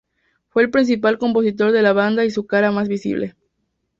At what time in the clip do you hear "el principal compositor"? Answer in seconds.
0.63-1.71